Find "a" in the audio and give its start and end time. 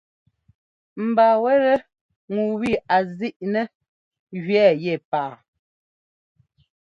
2.95-2.97